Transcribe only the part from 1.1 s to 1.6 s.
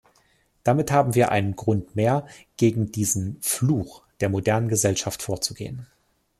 wir einen